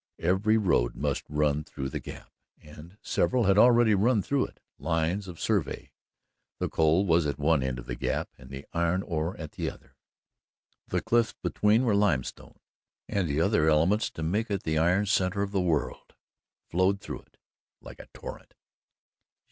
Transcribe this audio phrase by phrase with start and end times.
[0.17, 5.27] Every road must run through the gap and several had already run through it lines
[5.27, 5.91] of survey.
[6.57, 9.69] The coal was at one end of the gap, and the iron ore at the
[9.69, 9.95] other,
[10.87, 12.57] the cliffs between were limestone,
[13.07, 16.15] and the other elements to make it the iron centre of the world
[16.67, 17.37] flowed through it
[17.79, 18.55] like a torrent.